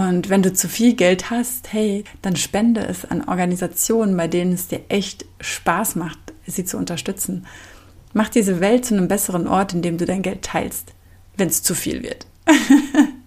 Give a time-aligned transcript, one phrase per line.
[0.00, 4.54] Und wenn du zu viel Geld hast, hey, dann spende es an Organisationen, bei denen
[4.54, 7.46] es dir echt Spaß macht, sie zu unterstützen.
[8.14, 10.94] Mach diese Welt zu einem besseren Ort, in dem du dein Geld teilst,
[11.36, 12.26] wenn es zu viel wird.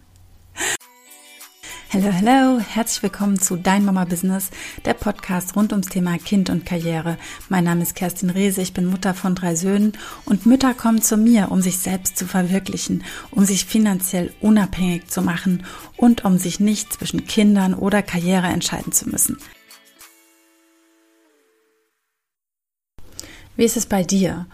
[1.94, 4.50] Hallo, hallo, herzlich willkommen zu Dein Mama Business,
[4.84, 7.20] der Podcast rund ums Thema Kind und Karriere.
[7.50, 9.94] Mein Name ist Kerstin Rehse, ich bin Mutter von drei Söhnen
[10.26, 15.22] und Mütter kommen zu mir, um sich selbst zu verwirklichen, um sich finanziell unabhängig zu
[15.22, 19.38] machen und um sich nicht zwischen Kindern oder Karriere entscheiden zu müssen.
[23.56, 24.48] Wie ist es bei dir?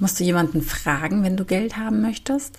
[0.00, 2.58] Musst du jemanden fragen, wenn du Geld haben möchtest?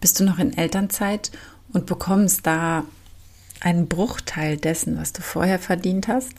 [0.00, 1.30] Bist du noch in Elternzeit
[1.72, 2.82] und bekommst da
[3.64, 6.32] einen Bruchteil dessen, was du vorher verdient hast?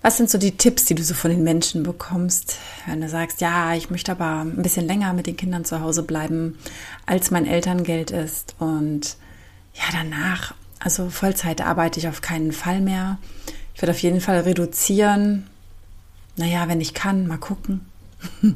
[0.00, 3.40] Was sind so die Tipps, die du so von den Menschen bekommst, wenn du sagst,
[3.40, 6.58] ja, ich möchte aber ein bisschen länger mit den Kindern zu Hause bleiben,
[7.06, 9.16] als mein Elterngeld ist und
[9.72, 13.18] ja, danach, also Vollzeit arbeite ich auf keinen Fall mehr.
[13.74, 15.46] Ich werde auf jeden Fall reduzieren.
[16.36, 17.80] Naja, wenn ich kann, mal gucken.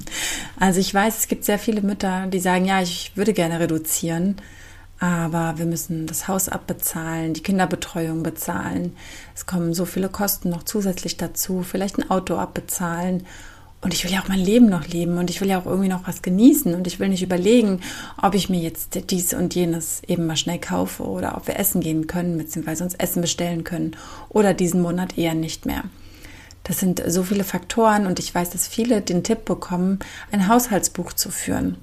[0.60, 4.36] Also ich weiß, es gibt sehr viele Mütter, die sagen, ja, ich würde gerne reduzieren,
[5.00, 8.96] aber wir müssen das Haus abbezahlen, die Kinderbetreuung bezahlen.
[9.34, 13.24] Es kommen so viele Kosten noch zusätzlich dazu, vielleicht ein Auto abbezahlen.
[13.80, 15.88] Und ich will ja auch mein Leben noch leben und ich will ja auch irgendwie
[15.88, 17.80] noch was genießen und ich will nicht überlegen,
[18.20, 21.80] ob ich mir jetzt dies und jenes eben mal schnell kaufe oder ob wir essen
[21.80, 23.92] gehen können, beziehungsweise uns Essen bestellen können
[24.30, 25.84] oder diesen Monat eher nicht mehr.
[26.64, 30.00] Das sind so viele Faktoren und ich weiß, dass viele den Tipp bekommen,
[30.32, 31.76] ein Haushaltsbuch zu führen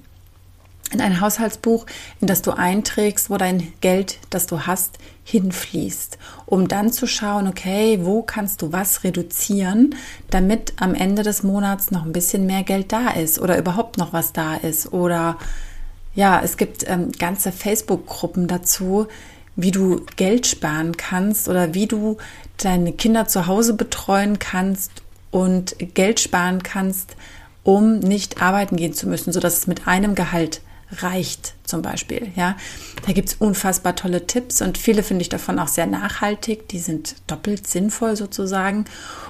[0.92, 1.86] in ein Haushaltsbuch,
[2.20, 7.48] in das du einträgst, wo dein Geld, das du hast, hinfließt, um dann zu schauen,
[7.48, 9.96] okay, wo kannst du was reduzieren,
[10.30, 14.12] damit am Ende des Monats noch ein bisschen mehr Geld da ist oder überhaupt noch
[14.12, 14.92] was da ist.
[14.92, 15.36] Oder
[16.14, 19.08] ja, es gibt ähm, ganze Facebook-Gruppen dazu,
[19.56, 22.18] wie du Geld sparen kannst oder wie du
[22.58, 27.16] deine Kinder zu Hause betreuen kannst und Geld sparen kannst,
[27.64, 30.60] um nicht arbeiten gehen zu müssen, sodass es mit einem Gehalt
[30.92, 32.28] reicht zum Beispiel.
[32.36, 32.56] Ja,
[33.06, 36.68] da gibt es unfassbar tolle Tipps und viele finde ich davon auch sehr nachhaltig.
[36.68, 38.84] Die sind doppelt sinnvoll sozusagen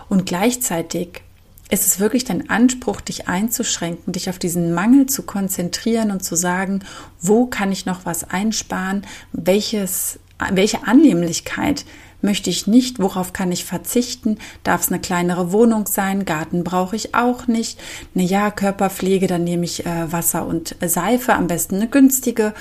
[0.09, 1.22] und gleichzeitig
[1.69, 6.37] ist es wirklich dein Anspruch, dich einzuschränken, dich auf diesen Mangel zu konzentrieren und zu
[6.37, 6.84] sagen,
[7.21, 10.21] wo kann ich noch was einsparen, welches,
[10.53, 11.84] welche Annehmlichkeit
[12.22, 16.97] möchte ich nicht, worauf kann ich verzichten, darf es eine kleinere Wohnung sein, Garten brauche
[16.97, 17.78] ich auch nicht,
[18.15, 22.54] eine ja Körperpflege, dann nehme ich äh, Wasser und Seife, am besten eine günstige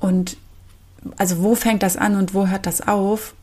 [0.00, 0.36] und
[1.16, 3.34] also wo fängt das an und wo hört das auf?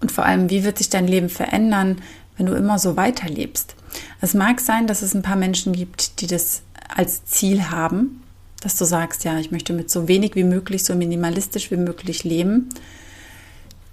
[0.00, 2.00] Und vor allem, wie wird sich dein Leben verändern,
[2.36, 3.76] wenn du immer so weiterlebst?
[4.20, 6.62] Es mag sein, dass es ein paar Menschen gibt, die das
[6.94, 8.22] als Ziel haben,
[8.62, 12.24] dass du sagst, ja, ich möchte mit so wenig wie möglich, so minimalistisch wie möglich
[12.24, 12.68] leben.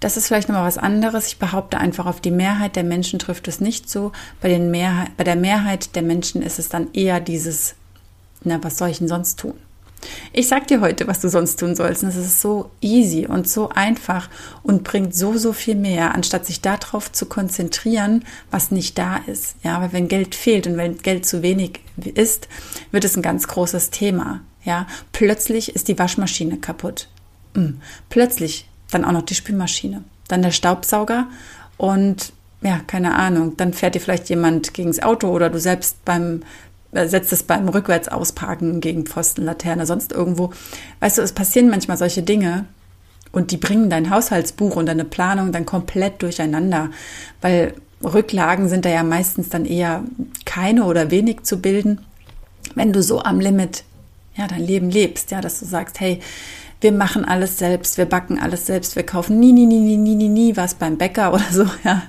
[0.00, 1.26] Das ist vielleicht nochmal was anderes.
[1.26, 4.12] Ich behaupte einfach, auf die Mehrheit der Menschen trifft es nicht so.
[4.40, 7.74] Bei, den Mehrheit, bei der Mehrheit der Menschen ist es dann eher dieses,
[8.44, 9.54] na, was soll ich denn sonst tun?
[10.32, 12.04] Ich sag dir heute, was du sonst tun sollst.
[12.04, 14.28] Und es ist so easy und so einfach
[14.62, 19.56] und bringt so, so viel mehr, anstatt sich darauf zu konzentrieren, was nicht da ist.
[19.64, 22.46] Ja, aber wenn Geld fehlt und wenn Geld zu wenig ist,
[22.92, 24.42] wird es ein ganz großes Thema.
[24.64, 27.08] Ja, plötzlich ist die Waschmaschine kaputt.
[27.54, 27.80] Hm.
[28.08, 31.26] Plötzlich dann auch noch die Spülmaschine, dann der Staubsauger
[31.76, 36.04] und ja, keine Ahnung, dann fährt dir vielleicht jemand gegen das Auto oder du selbst
[36.04, 36.42] beim
[36.92, 40.52] äh, setzt es beim Rückwärtsausparken gegen Pfosten, Laterne, sonst irgendwo.
[41.00, 42.64] Weißt du, es passieren manchmal solche Dinge
[43.30, 46.90] und die bringen dein Haushaltsbuch und deine Planung dann komplett durcheinander,
[47.42, 50.04] weil Rücklagen sind da ja meistens dann eher
[50.44, 52.00] keine oder wenig zu bilden,
[52.74, 53.84] wenn du so am Limit
[54.36, 56.20] ja dein Leben lebst, ja, dass du sagst, hey,
[56.80, 60.14] wir machen alles selbst, wir backen alles selbst, wir kaufen nie, nie, nie, nie, nie,
[60.14, 62.02] nie, nie was beim Bäcker oder so, ja.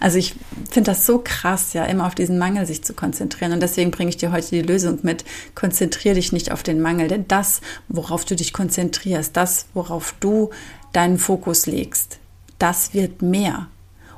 [0.00, 0.36] Also ich
[0.70, 3.52] finde das so krass, ja, immer auf diesen Mangel sich zu konzentrieren.
[3.52, 5.24] Und deswegen bringe ich dir heute die Lösung mit.
[5.56, 10.50] Konzentriere dich nicht auf den Mangel, denn das, worauf du dich konzentrierst, das, worauf du
[10.92, 12.18] deinen Fokus legst,
[12.58, 13.66] das wird mehr.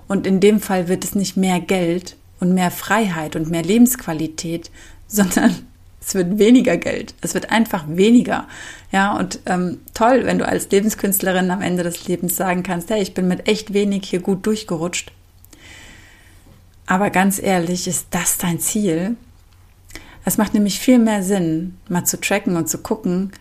[0.08, 4.70] Und in dem Fall wird es nicht mehr Geld und mehr Freiheit und mehr Lebensqualität,
[5.06, 5.54] sondern
[6.00, 7.14] es wird weniger Geld.
[7.20, 8.48] Es wird einfach weniger.
[8.90, 13.02] Ja, und ähm, toll, wenn du als Lebenskünstlerin am Ende des Lebens sagen kannst, hey,
[13.02, 15.12] ich bin mit echt wenig hier gut durchgerutscht.
[16.86, 19.16] Aber ganz ehrlich, ist das dein Ziel?
[20.24, 23.32] Es macht nämlich viel mehr Sinn, mal zu tracken und zu gucken,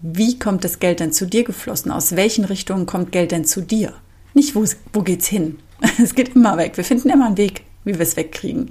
[0.00, 1.90] wie kommt das Geld denn zu dir geflossen?
[1.90, 3.94] Aus welchen Richtungen kommt Geld denn zu dir?
[4.34, 5.58] Nicht, wo, wo geht's hin?
[6.02, 6.76] Es geht immer weg.
[6.76, 8.70] Wir finden immer einen Weg, wie wir es wegkriegen.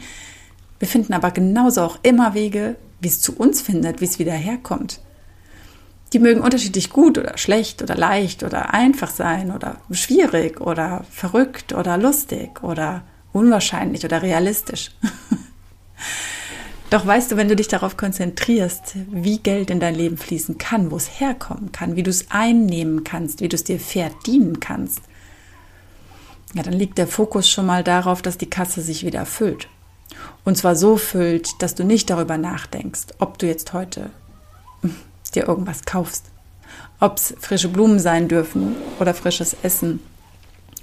[0.80, 4.34] Wir finden aber genauso auch immer Wege, wie es zu uns findet, wie es wieder
[4.34, 5.02] herkommt.
[6.14, 11.74] Die mögen unterschiedlich gut oder schlecht oder leicht oder einfach sein oder schwierig oder verrückt
[11.74, 13.04] oder lustig oder
[13.34, 14.92] unwahrscheinlich oder realistisch.
[16.92, 20.92] Doch weißt du, wenn du dich darauf konzentrierst, wie Geld in dein Leben fließen kann,
[20.92, 25.02] wo es herkommen kann, wie du es einnehmen kannst, wie du es dir verdienen kannst,
[26.54, 29.68] ja, dann liegt der Fokus schon mal darauf, dass die Kasse sich wieder füllt.
[30.46, 34.10] Und zwar so füllt, dass du nicht darüber nachdenkst, ob du jetzt heute
[35.36, 36.26] dir irgendwas kaufst.
[37.00, 40.00] Ob es frische Blumen sein dürfen oder frisches Essen.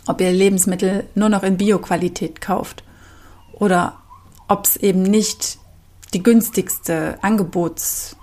[0.06, 2.82] Ob ihr Lebensmittel nur noch in Bioqualität kauft.
[3.52, 3.98] Oder
[4.48, 5.58] ob es eben nicht
[6.12, 8.16] die günstigste Angebotshose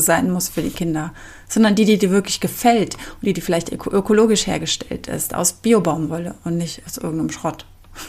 [0.00, 1.12] sein muss für die Kinder,
[1.48, 6.34] sondern die, die dir wirklich gefällt und die, die vielleicht ökologisch hergestellt ist, aus Biobaumwolle
[6.44, 7.64] und nicht aus irgendeinem Schrott.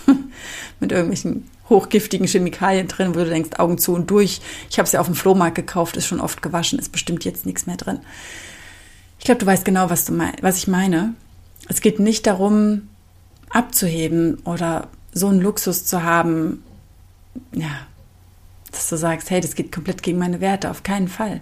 [0.80, 4.42] Mit irgendwelchen hochgiftigen Chemikalien drin, wo du denkst, Augen zu und durch.
[4.70, 7.48] Ich habe es ja auf dem Flohmarkt gekauft, ist schon oft gewaschen, ist bestimmt jetzt
[7.48, 8.00] nichts mehr drin.
[9.18, 11.16] Ich glaube, du weißt genau, was, du mein, was ich meine.
[11.68, 12.90] Es geht nicht darum,
[13.50, 16.64] abzuheben oder so einen Luxus zu haben,
[17.54, 17.70] ja,
[18.72, 21.42] dass du sagst, hey, das geht komplett gegen meine Werte, auf keinen Fall.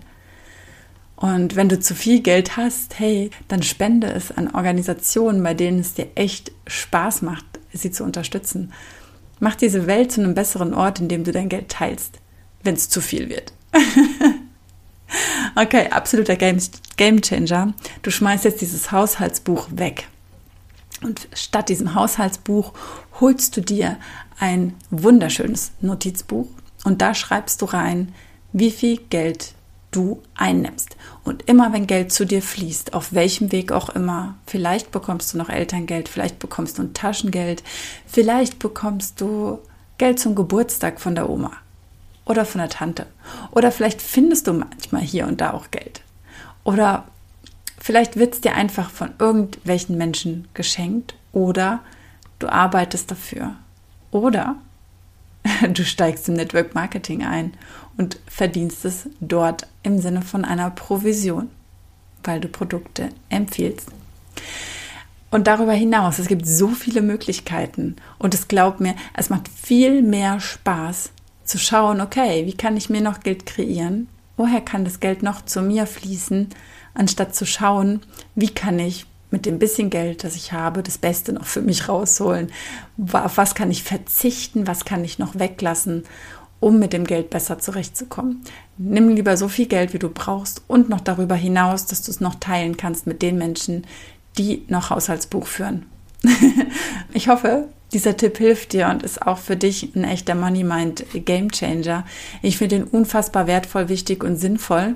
[1.15, 5.79] Und wenn du zu viel Geld hast, hey, dann spende es an Organisationen, bei denen
[5.79, 8.71] es dir echt Spaß macht, sie zu unterstützen.
[9.39, 12.19] Mach diese Welt zu einem besseren Ort, in dem du dein Geld teilst,
[12.63, 13.53] wenn es zu viel wird.
[15.55, 17.73] okay, absoluter Game, Changer.
[18.01, 20.07] Du schmeißt jetzt dieses Haushaltsbuch weg.
[21.01, 22.73] Und statt diesem Haushaltsbuch
[23.21, 23.97] holst du dir
[24.39, 26.47] ein wunderschönes Notizbuch
[26.83, 28.13] und da schreibst du rein,
[28.51, 29.53] wie viel Geld
[29.91, 30.95] du einnimmst.
[31.23, 35.37] Und immer wenn Geld zu dir fließt, auf welchem Weg auch immer, vielleicht bekommst du
[35.37, 37.63] noch Elterngeld, vielleicht bekommst du ein Taschengeld,
[38.05, 39.59] vielleicht bekommst du
[39.97, 41.51] Geld zum Geburtstag von der Oma
[42.25, 43.07] oder von der Tante.
[43.51, 46.01] Oder vielleicht findest du manchmal hier und da auch Geld.
[46.63, 47.05] Oder
[47.79, 51.79] vielleicht wird es dir einfach von irgendwelchen Menschen geschenkt oder
[52.37, 53.55] du arbeitest dafür.
[54.11, 54.55] Oder
[55.73, 57.53] du steigst im Network Marketing ein
[57.97, 61.49] und verdienst es dort im Sinne von einer Provision,
[62.23, 63.89] weil du Produkte empfiehlst.
[65.31, 70.01] Und darüber hinaus, es gibt so viele Möglichkeiten und es glaubt mir, es macht viel
[70.01, 71.11] mehr Spaß
[71.43, 74.07] zu schauen, okay, wie kann ich mir noch Geld kreieren?
[74.37, 76.49] Woher kann das Geld noch zu mir fließen,
[76.93, 78.01] anstatt zu schauen,
[78.35, 81.87] wie kann ich mit dem bisschen Geld, das ich habe, das Beste noch für mich
[81.87, 82.51] rausholen?
[83.11, 84.67] Auf was kann ich verzichten?
[84.67, 86.03] Was kann ich noch weglassen?
[86.59, 88.43] um mit dem Geld besser zurechtzukommen.
[88.77, 92.19] Nimm lieber so viel Geld, wie du brauchst und noch darüber hinaus, dass du es
[92.19, 93.85] noch teilen kannst mit den Menschen,
[94.37, 95.85] die noch Haushaltsbuch führen.
[97.13, 101.05] ich hoffe, dieser Tipp hilft dir und ist auch für dich ein echter Money Mind
[101.13, 102.05] Game Changer.
[102.41, 104.95] Ich finde ihn unfassbar wertvoll, wichtig und sinnvoll.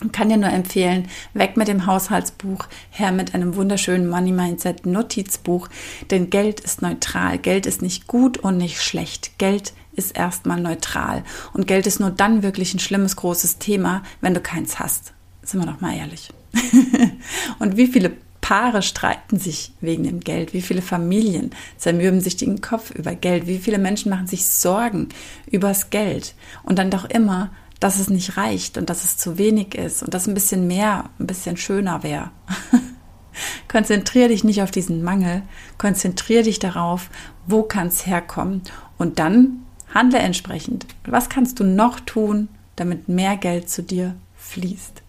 [0.00, 4.86] Und kann dir nur empfehlen, weg mit dem Haushaltsbuch, her mit einem wunderschönen Money Mindset
[4.86, 5.68] Notizbuch,
[6.10, 7.38] denn Geld ist neutral.
[7.38, 9.38] Geld ist nicht gut und nicht schlecht.
[9.38, 11.22] Geld ist erstmal neutral.
[11.52, 15.12] Und Geld ist nur dann wirklich ein schlimmes, großes Thema, wenn du keins hast.
[15.42, 16.30] Sind wir doch mal ehrlich.
[17.58, 20.54] und wie viele Paare streiten sich wegen dem Geld?
[20.54, 23.46] Wie viele Familien zermürben sich den Kopf über Geld?
[23.46, 25.08] Wie viele Menschen machen sich Sorgen
[25.50, 26.34] übers Geld?
[26.62, 27.50] Und dann doch immer,
[27.80, 31.10] dass es nicht reicht und dass es zu wenig ist und dass ein bisschen mehr,
[31.18, 32.30] ein bisschen schöner wäre.
[33.68, 35.42] Konzentriere dich nicht auf diesen Mangel,
[35.78, 37.08] konzentriere dich darauf,
[37.46, 38.62] wo kann es herkommen
[38.98, 39.64] und dann
[39.94, 40.86] Handle entsprechend.
[41.06, 45.02] Was kannst du noch tun, damit mehr Geld zu dir fließt?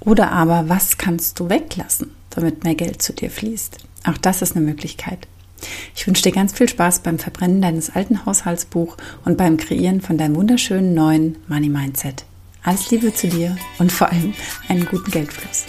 [0.00, 3.78] Oder aber, was kannst du weglassen, damit mehr Geld zu dir fließt?
[4.04, 5.28] Auch das ist eine Möglichkeit.
[5.94, 10.18] Ich wünsche dir ganz viel Spaß beim Verbrennen deines alten Haushaltsbuch und beim Kreieren von
[10.18, 12.24] deinem wunderschönen neuen Money Mindset.
[12.62, 14.34] Alles Liebe zu dir und vor allem
[14.68, 15.66] einen guten Geldfluss.